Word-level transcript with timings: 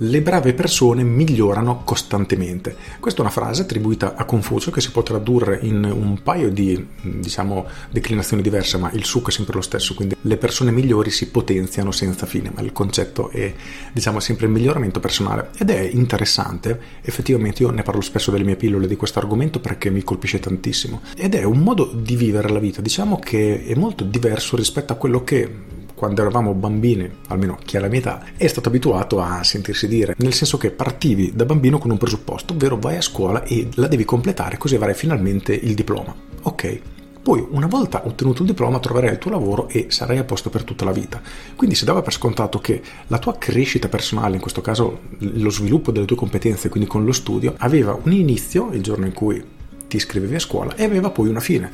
Le 0.00 0.20
brave 0.20 0.52
persone 0.52 1.02
migliorano 1.04 1.80
costantemente. 1.82 2.76
Questa 3.00 3.20
è 3.20 3.22
una 3.22 3.32
frase 3.32 3.62
attribuita 3.62 4.14
a 4.14 4.26
Confucio 4.26 4.70
che 4.70 4.82
si 4.82 4.90
può 4.90 5.02
tradurre 5.02 5.58
in 5.62 5.84
un 5.84 6.22
paio 6.22 6.50
di 6.50 6.86
diciamo, 7.00 7.66
declinazioni 7.90 8.42
diverse, 8.42 8.76
ma 8.76 8.90
il 8.92 9.06
succo 9.06 9.30
è 9.30 9.32
sempre 9.32 9.54
lo 9.54 9.62
stesso, 9.62 9.94
quindi 9.94 10.14
le 10.20 10.36
persone 10.36 10.70
migliori 10.70 11.10
si 11.10 11.30
potenziano 11.30 11.92
senza 11.92 12.26
fine, 12.26 12.52
ma 12.54 12.60
il 12.60 12.72
concetto 12.72 13.30
è 13.30 13.54
diciamo, 13.90 14.20
sempre 14.20 14.44
il 14.44 14.52
miglioramento 14.52 15.00
personale. 15.00 15.48
Ed 15.56 15.70
è 15.70 15.80
interessante, 15.80 16.78
effettivamente 17.00 17.62
io 17.62 17.70
ne 17.70 17.82
parlo 17.82 18.02
spesso 18.02 18.30
delle 18.30 18.44
mie 18.44 18.56
pillole 18.56 18.86
di 18.86 18.96
questo 18.96 19.18
argomento 19.18 19.60
perché 19.60 19.88
mi 19.88 20.02
colpisce 20.02 20.40
tantissimo. 20.40 21.00
Ed 21.16 21.34
è 21.34 21.44
un 21.44 21.60
modo 21.60 21.90
di 21.90 22.16
vivere 22.16 22.50
la 22.50 22.58
vita, 22.58 22.82
diciamo 22.82 23.18
che 23.18 23.64
è 23.64 23.74
molto 23.74 24.04
diverso 24.04 24.56
rispetto 24.56 24.92
a 24.92 24.96
quello 24.96 25.24
che 25.24 25.75
quando 25.96 26.20
eravamo 26.20 26.52
bambini, 26.52 27.10
almeno 27.28 27.58
chi 27.64 27.78
ha 27.78 27.80
la 27.80 27.88
mia 27.88 28.00
età, 28.00 28.22
è 28.36 28.46
stato 28.46 28.68
abituato 28.68 29.20
a 29.20 29.42
sentirsi 29.42 29.88
dire, 29.88 30.14
nel 30.18 30.34
senso 30.34 30.58
che 30.58 30.70
partivi 30.70 31.32
da 31.34 31.46
bambino 31.46 31.78
con 31.78 31.90
un 31.90 31.96
presupposto, 31.96 32.52
ovvero 32.52 32.76
vai 32.76 32.96
a 32.96 33.00
scuola 33.00 33.42
e 33.44 33.68
la 33.74 33.88
devi 33.88 34.04
completare 34.04 34.58
così 34.58 34.74
avrai 34.74 34.92
finalmente 34.92 35.54
il 35.54 35.74
diploma. 35.74 36.14
Ok, 36.42 36.80
poi 37.22 37.44
una 37.50 37.66
volta 37.66 38.06
ottenuto 38.06 38.42
il 38.42 38.48
diploma 38.48 38.78
troverai 38.78 39.12
il 39.12 39.18
tuo 39.18 39.30
lavoro 39.30 39.68
e 39.68 39.86
sarai 39.88 40.18
a 40.18 40.24
posto 40.24 40.50
per 40.50 40.64
tutta 40.64 40.84
la 40.84 40.92
vita. 40.92 41.20
Quindi 41.56 41.74
si 41.74 41.86
dava 41.86 42.02
per 42.02 42.12
scontato 42.12 42.58
che 42.58 42.82
la 43.06 43.18
tua 43.18 43.38
crescita 43.38 43.88
personale, 43.88 44.34
in 44.34 44.40
questo 44.40 44.60
caso 44.60 45.00
lo 45.18 45.50
sviluppo 45.50 45.92
delle 45.92 46.06
tue 46.06 46.14
competenze, 46.14 46.68
quindi 46.68 46.88
con 46.88 47.06
lo 47.06 47.12
studio, 47.12 47.54
aveva 47.56 47.98
un 48.00 48.12
inizio 48.12 48.70
il 48.70 48.82
giorno 48.82 49.06
in 49.06 49.12
cui 49.14 49.42
ti 49.88 49.96
iscrivevi 49.96 50.34
a 50.34 50.40
scuola 50.40 50.74
e 50.74 50.84
aveva 50.84 51.10
poi 51.10 51.28
una 51.28 51.40
fine 51.40 51.70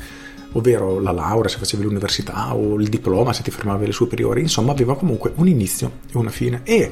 ovvero 0.53 1.01
la 1.01 1.13
laurea 1.13 1.49
se 1.49 1.59
facevi 1.59 1.83
l'università 1.83 2.55
o 2.55 2.81
il 2.81 2.89
diploma 2.89 3.33
se 3.33 3.43
ti 3.43 3.51
fermavi 3.51 3.85
alle 3.85 3.93
superiori, 3.93 4.41
insomma 4.41 4.73
aveva 4.73 4.97
comunque 4.97 5.33
un 5.37 5.49
inizio 5.49 5.93
e 6.13 6.19
una 6.19 6.31
fine. 6.31 6.61
E 6.65 6.91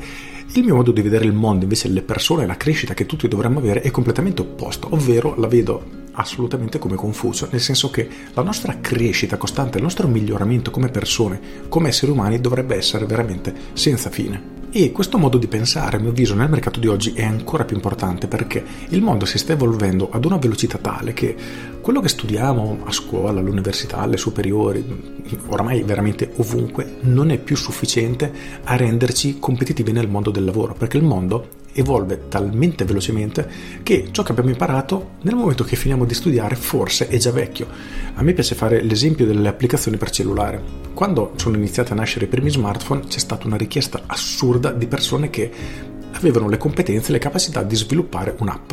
il 0.53 0.65
mio 0.65 0.75
modo 0.75 0.91
di 0.91 1.01
vedere 1.01 1.25
il 1.25 1.33
mondo, 1.33 1.63
invece 1.63 1.89
le 1.89 2.03
persone 2.03 2.47
la 2.47 2.57
crescita 2.57 2.95
che 2.95 3.07
tutti 3.07 3.29
dovremmo 3.29 3.61
avere 3.61 3.83
è 3.83 3.91
completamente 3.91 4.43
opposto, 4.43 4.89
ovvero 4.91 5.35
la 5.37 5.47
vedo 5.47 5.99
assolutamente 6.13 6.79
come 6.79 6.97
Confucio, 6.97 7.49
nel 7.51 7.61
senso 7.61 7.91
che 7.91 8.09
la 8.35 8.43
nostra 8.43 8.79
crescita 8.81 9.37
costante, 9.37 9.79
il 9.79 9.85
nostro 9.85 10.09
miglioramento 10.09 10.71
come 10.71 10.89
persone, 10.89 11.41
come 11.69 11.89
esseri 11.89 12.11
umani 12.11 12.41
dovrebbe 12.41 12.77
essere 12.77 13.07
veramente 13.07 13.55
senza 13.75 14.11
fine. 14.11 14.59
E 14.73 14.93
questo 14.93 15.19
modo 15.19 15.37
di 15.37 15.49
pensare, 15.49 15.97
a 15.97 16.01
mio 16.01 16.11
avviso, 16.11 16.37
nel 16.37 16.49
mercato 16.49 16.79
di 16.79 16.87
oggi 16.87 17.13
è 17.13 17.25
ancora 17.25 17.65
più 17.65 17.75
importante 17.75 18.29
perché 18.29 18.65
il 18.91 19.03
mondo 19.03 19.25
si 19.25 19.37
sta 19.37 19.53
evolvendo 19.53 20.11
ad 20.13 20.25
una 20.25 20.37
velocità 20.37 20.79
tale 20.79 21.13
che 21.13 21.35
quello 21.81 22.01
che 22.01 22.09
studiamo 22.09 22.81
a 22.85 22.93
scuola, 22.93 23.41
all'università, 23.41 23.99
alle 23.99 24.17
superiori, 24.17 24.85
oramai 25.47 25.83
veramente 25.83 26.31
ovunque, 26.37 26.97
non 27.01 27.31
è 27.31 27.39
più 27.39 27.57
sufficiente 27.57 28.33
a 28.65 28.77
renderci 28.77 29.39
competitivi 29.39 29.91
nel 29.91 30.09
mondo 30.09 30.31
del 30.31 30.45
lavoro, 30.45 30.75
perché 30.75 30.99
il 30.99 31.05
mondo 31.05 31.59
evolve 31.73 32.29
talmente 32.29 32.85
velocemente 32.85 33.49
che 33.83 34.09
ciò 34.11 34.23
che 34.23 34.33
abbiamo 34.33 34.51
imparato 34.51 35.13
nel 35.23 35.37
momento 35.37 35.65
che 35.65 35.77
finiamo 35.77 36.05
di 36.05 36.15
studiare 36.15 36.57
forse 36.57 37.09
è 37.09 37.17
già 37.17 37.31
vecchio. 37.31 37.69
A 38.15 38.23
me 38.23 38.33
piace 38.33 38.55
fare 38.55 38.83
l'esempio 38.83 39.27
delle 39.27 39.49
applicazioni 39.49 39.97
per 39.97 40.11
cellulare. 40.11 40.63
Quando 40.93 41.33
sono 41.37 41.57
iniziati 41.57 41.93
a 41.93 41.97
nascere 41.97 42.27
i 42.27 42.29
primi 42.29 42.51
smartphone 42.51 43.05
c'è 43.07 43.19
stata 43.19 43.47
una 43.47 43.57
richiesta 43.57 44.03
assurda 44.07 44.73
di 44.73 44.87
persone 44.87 45.31
che 45.31 45.51
avevano 46.13 46.49
le 46.49 46.59
competenze 46.59 47.11
e 47.11 47.13
le 47.13 47.19
capacità 47.19 47.63
di 47.63 47.77
sviluppare 47.77 48.35
un'app. 48.39 48.73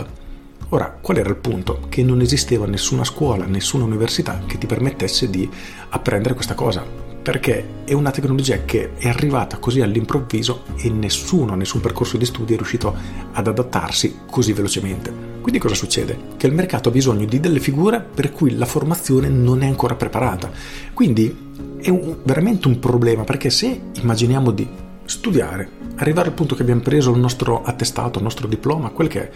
Ora, 0.70 0.98
qual 1.02 1.18
era 1.18 1.30
il 1.30 1.38
punto? 1.38 1.86
Che 1.88 2.04
non 2.04 2.20
esisteva 2.22 2.66
nessuna 2.66 3.06
scuola, 3.06 3.46
nessuna 3.46 3.86
università 3.86 4.42
che 4.46 4.58
ti 4.58 4.66
permettesse 4.66 5.30
di 5.30 5.50
apprendere 5.90 6.34
questa 6.34 6.56
cosa 6.56 7.08
perché 7.28 7.84
è 7.84 7.92
una 7.92 8.12
tecnologia 8.12 8.64
che 8.64 8.95
è 8.95 9.10
arrivata 9.10 9.58
così 9.58 9.82
all'improvviso 9.82 10.64
e 10.77 10.89
nessuno, 10.89 11.56
nessun 11.56 11.82
percorso 11.82 12.16
di 12.16 12.23
studi 12.23 12.54
è 12.54 12.56
riuscito 12.56 12.95
ad 13.33 13.48
adattarsi 13.48 14.20
così 14.32 14.54
velocemente. 14.54 15.11
Quindi 15.42 15.60
cosa 15.60 15.76
succede? 15.76 16.17
Che 16.38 16.48
il 16.48 16.54
mercato 16.54 16.88
ha 16.88 16.92
bisogno 16.94 17.26
di 17.26 17.42
delle 17.42 17.60
figure 17.60 18.00
per 18.00 18.32
cui 18.32 18.56
la 18.56 18.66
formazione 18.66 19.27
non 19.27 19.61
è 19.61 19.67
ancora 19.67 19.95
preparata. 19.95 20.50
Quindi 20.94 21.36
è 21.82 21.89
un, 21.89 22.16
veramente 22.23 22.70
un 22.70 22.80
problema 22.80 23.26
perché 23.26 23.50
se 23.50 23.77
immaginiamo 23.94 24.52
di 24.52 24.66
studiare, 25.04 25.70
arrivare 25.95 26.30
al 26.30 26.33
punto 26.33 26.56
che 26.56 26.61
abbiamo 26.61 26.80
preso 26.80 27.11
il 27.11 27.20
nostro 27.20 27.61
attestato, 27.61 28.20
il 28.20 28.23
nostro 28.23 28.48
diploma, 28.48 28.92
quel 28.92 29.10
che 29.10 29.22
è, 29.22 29.32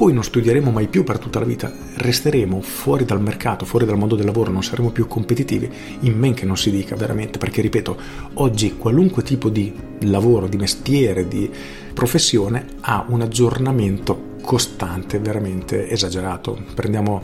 poi 0.00 0.14
non 0.14 0.24
studieremo 0.24 0.70
mai 0.70 0.88
più 0.88 1.04
per 1.04 1.18
tutta 1.18 1.40
la 1.40 1.44
vita, 1.44 1.70
resteremo 1.96 2.62
fuori 2.62 3.04
dal 3.04 3.20
mercato, 3.20 3.66
fuori 3.66 3.84
dal 3.84 3.98
mondo 3.98 4.16
del 4.16 4.24
lavoro, 4.24 4.50
non 4.50 4.62
saremo 4.62 4.88
più 4.88 5.06
competitivi, 5.06 5.70
in 6.00 6.18
men 6.18 6.32
che 6.32 6.46
non 6.46 6.56
si 6.56 6.70
dica 6.70 6.96
veramente, 6.96 7.36
perché 7.36 7.60
ripeto, 7.60 7.98
oggi 8.34 8.78
qualunque 8.78 9.22
tipo 9.22 9.50
di 9.50 9.70
lavoro, 10.04 10.48
di 10.48 10.56
mestiere, 10.56 11.28
di 11.28 11.50
professione 11.92 12.64
ha 12.80 13.04
un 13.08 13.20
aggiornamento 13.20 14.36
costante, 14.40 15.18
veramente 15.18 15.90
esagerato. 15.90 16.58
Prendiamo 16.74 17.22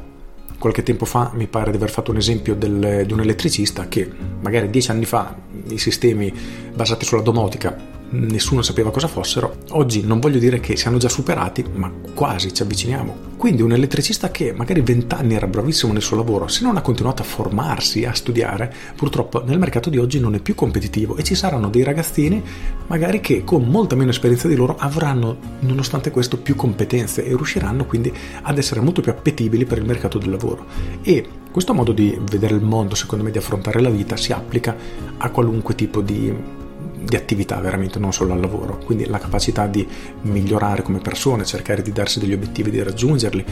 qualche 0.59 0.83
tempo 0.83 1.07
fa 1.07 1.31
mi 1.33 1.47
pare 1.47 1.71
di 1.71 1.79
aver 1.79 1.89
fatto 1.89 2.11
un 2.11 2.19
esempio 2.19 2.55
del, 2.55 3.05
di 3.07 3.13
un 3.15 3.21
elettricista 3.21 3.89
che 3.89 4.07
magari 4.43 4.69
dieci 4.69 4.91
anni 4.91 5.07
fa 5.07 5.35
i 5.69 5.79
sistemi 5.79 6.31
basati 6.75 7.07
sulla 7.07 7.23
domotica 7.23 7.96
nessuno 8.11 8.63
sapeva 8.63 8.91
cosa 8.91 9.09
fossero, 9.09 9.59
oggi 9.71 10.03
non 10.03 10.21
voglio 10.21 10.39
dire 10.39 10.61
che 10.61 10.77
siano 10.77 10.99
già 10.99 11.09
superati, 11.09 11.65
ma 11.75 11.91
quasi 12.15 12.53
ci 12.53 12.63
avviciniamo. 12.63 13.35
Quindi 13.37 13.63
un 13.63 13.73
elettricista 13.73 14.31
che 14.31 14.53
magari 14.53 14.81
vent'anni 14.81 15.35
era 15.35 15.47
bravissimo 15.47 15.93
nel 15.93 16.03
suo 16.03 16.17
lavoro, 16.17 16.49
se 16.49 16.63
non 16.65 16.77
ha 16.77 16.81
continuato 16.81 17.23
a 17.23 17.25
formarsi, 17.25 18.05
a 18.05 18.15
studiare, 18.15 18.73
purtroppo 18.97 19.45
nel 19.45 19.59
mercato 19.59 19.91
di 19.91 19.99
oggi 19.99 20.19
non 20.21 20.35
è 20.35 20.41
più 20.41 20.55
competitivo 20.55 21.17
e 21.17 21.23
ci 21.23 21.35
saranno 21.35 21.69
dei 21.69 21.83
ragazzini 21.83 22.43
magari 22.87 23.21
che 23.21 23.45
con 23.45 23.65
molta 23.65 23.95
meno 23.97 24.11
esperienza 24.11 24.49
di 24.49 24.55
loro 24.55 24.77
avranno 24.79 25.37
nonostante 25.61 26.11
questo 26.11 26.39
più 26.39 26.55
competenze 26.55 27.25
e 27.25 27.29
riusciranno 27.29 27.85
quindi 27.85 28.13
ad 28.43 28.59
essere 28.59 28.81
molto 28.81 29.03
più 29.03 29.11
appetibili 29.11 29.65
per 29.65 29.79
il 29.79 29.85
mercato 29.85 30.19
del 30.19 30.31
lavoro. 30.31 30.65
E 31.03 31.29
questo 31.51 31.75
modo 31.75 31.93
di 31.93 32.19
vedere 32.31 32.55
il 32.55 32.63
mondo, 32.63 32.95
secondo 32.95 33.25
me, 33.25 33.31
di 33.31 33.39
affrontare 33.39 33.81
la 33.81 33.91
vita 33.91 34.17
si 34.17 34.33
applica 34.33 34.77
a 35.19 35.31
qualunque 35.31 35.75
tipo 35.75 36.01
di 36.01 36.56
di 36.99 37.17
attività 37.17 37.59
veramente, 37.61 37.99
non 37.99 38.13
solo 38.13 38.33
al 38.33 38.41
lavoro. 38.41 38.79
Quindi 38.85 39.07
la 39.07 39.19
capacità 39.19 39.67
di 39.67 39.87
migliorare 40.23 40.83
come 40.83 40.99
persone, 40.99 41.45
cercare 41.45 41.83
di 41.83 41.93
darsi 41.93 42.19
degli 42.19 42.33
obiettivi, 42.33 42.71
di 42.71 42.83
raggiungerli. 42.83 43.45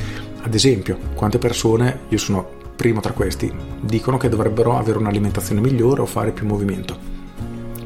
Ad 0.42 0.54
esempio, 0.54 0.98
quante 1.14 1.38
persone, 1.38 2.00
io 2.08 2.18
sono 2.18 2.62
primo 2.74 3.00
tra 3.00 3.12
questi, 3.12 3.52
dicono 3.80 4.16
che 4.16 4.28
dovrebbero 4.28 4.76
avere 4.76 4.98
un'alimentazione 4.98 5.60
migliore 5.60 6.00
o 6.00 6.06
fare 6.06 6.32
più 6.32 6.46
movimento. 6.46 7.12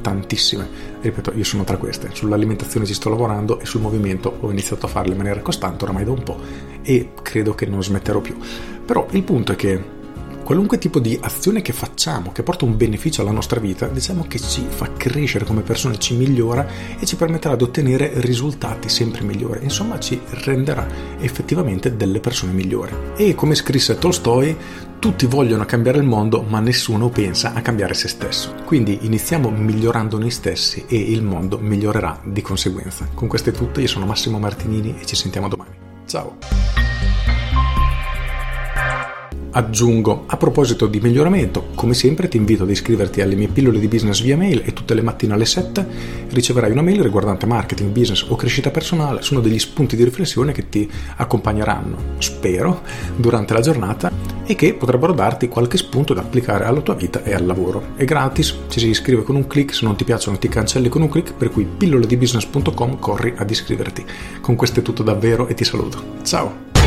Tantissime, 0.01 0.67
ripeto, 1.01 1.33
io 1.35 1.45
sono 1.45 1.65
tra 1.65 1.77
queste. 1.77 2.11
Sull'alimentazione 2.13 2.87
ci 2.87 2.95
sto 2.95 3.11
lavorando 3.11 3.61
e 3.61 3.67
sul 3.67 3.81
movimento 3.81 4.39
ho 4.41 4.51
iniziato 4.51 4.87
a 4.87 4.89
farlo 4.89 5.11
in 5.11 5.19
maniera 5.19 5.41
costante 5.41 5.85
oramai 5.85 6.05
da 6.05 6.13
un 6.13 6.23
po' 6.23 6.39
e 6.83 7.11
credo 7.21 7.55
che 7.55 7.67
non 7.67 7.83
smetterò 7.83 8.21
più. 8.21 8.37
Però 8.87 9.07
il 9.11 9.23
punto 9.23 9.53
è 9.53 9.57
che 9.57 9.97
qualunque 10.49 10.79
tipo 10.79 10.99
di 10.99 11.19
azione 11.21 11.61
che 11.61 11.75
facciamo 11.75 12.33
che 12.33 12.43
porta 12.43 12.65
un 12.65 12.75
beneficio 12.75 13.21
alla 13.21 13.33
nostra 13.33 13.61
vita, 13.61 13.87
diciamo 13.87 14.25
che 14.27 14.39
ci 14.39 14.65
fa 14.67 14.91
crescere 14.95 15.45
come 15.45 15.61
persone, 15.61 15.99
ci 15.99 16.17
migliora 16.17 16.67
e 16.99 17.05
ci 17.05 17.17
permetterà 17.17 17.55
di 17.55 17.65
ottenere 17.65 18.13
risultati 18.15 18.89
sempre 18.89 19.25
migliori. 19.25 19.63
Insomma, 19.63 19.99
ci 19.99 20.19
renderà 20.25 20.89
effettivamente 21.19 21.97
delle 21.97 22.21
persone 22.21 22.53
migliori. 22.53 22.95
E 23.19 23.35
come 23.35 23.55
scrisse 23.55 23.99
Tolstoi, 23.99 24.57
tutti 24.99 25.27
vogliono 25.27 25.67
cambiare 25.67 25.99
il 25.99 26.05
mondo, 26.05 26.41
ma 26.41 26.61
nessuno 26.61 27.11
pensa 27.11 27.53
a 27.53 27.61
cambiare 27.61 27.93
se 27.93 28.09
stesso. 28.09 28.55
Quindi 28.65 29.01
iniziamo 29.03 29.51
migliorando 29.51 30.19
noi 30.19 30.31
stessi 30.31 30.87
e 30.89 30.97
il 30.97 31.23
mondo 31.23 31.59
migliorerà 31.59 32.23
di 32.25 32.41
conseguenza. 32.41 33.07
Con 33.13 33.29
questo 33.29 33.51
è 33.51 33.53
tutto, 33.53 33.81
io 33.81 33.87
sono 33.87 34.07
Massimo 34.07 34.39
Martinini 34.39 34.97
e 34.99 35.05
ci 35.05 35.15
sentiamo 35.15 35.47
domani. 35.47 35.73
Ciao! 36.07 36.58
Aggiungo, 39.59 40.23
a 40.27 40.37
proposito 40.37 40.87
di 40.87 41.01
miglioramento, 41.01 41.71
come 41.75 41.93
sempre 41.93 42.29
ti 42.29 42.37
invito 42.37 42.63
ad 42.63 42.71
iscriverti 42.71 43.23
alle 43.23 43.35
mie 43.35 43.49
pillole 43.49 43.81
di 43.81 43.89
business 43.89 44.23
via 44.23 44.37
mail 44.37 44.63
e 44.65 44.73
tutte 44.73 44.95
le 44.95 45.03
mattine 45.03 45.33
alle 45.33 45.47
7 45.47 45.85
riceverai 46.31 46.71
una 46.71 46.81
mail 46.81 47.03
riguardante 47.03 47.45
marketing, 47.45 47.91
business 47.91 48.25
o 48.29 48.37
crescita 48.37 48.71
personale. 48.71 49.21
Sono 49.23 49.41
degli 49.41 49.59
spunti 49.59 49.97
di 49.97 50.05
riflessione 50.05 50.53
che 50.53 50.69
ti 50.69 50.89
accompagneranno, 51.17 51.97
spero, 52.19 52.83
durante 53.17 53.53
la 53.53 53.61
giornata 53.61 54.13
e 54.47 54.55
che 54.55 54.75
potrebbero 54.75 55.13
darti 55.13 55.49
qualche 55.49 55.77
spunto 55.77 56.15
da 56.15 56.21
applicare 56.21 56.65
alla 56.65 56.81
tua 56.81 56.95
vita 56.95 57.25
e 57.25 57.35
al 57.35 57.45
lavoro. 57.45 57.97
È 57.97 58.05
gratis, 58.05 58.57
ci 58.69 58.79
si 58.79 58.87
iscrive 58.87 59.25
con 59.25 59.35
un 59.35 59.49
clic, 59.49 59.75
se 59.75 59.85
non 59.85 59.97
ti 59.97 60.05
piacciono 60.05 60.39
ti 60.39 60.47
cancelli 60.47 60.89
con 60.89 61.03
un 61.03 61.09
clic, 61.09 61.33
per 61.33 61.51
cui 61.51 61.65
pilloledibusiness.com 61.65 63.01
corri 63.01 63.35
ad 63.37 63.51
iscriverti. 63.51 64.05
Con 64.41 64.55
questo 64.55 64.79
è 64.79 64.83
tutto 64.85 65.03
davvero 65.03 65.49
e 65.49 65.55
ti 65.55 65.65
saluto. 65.65 66.01
Ciao! 66.23 66.78